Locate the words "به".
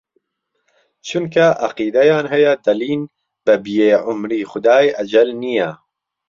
3.45-3.53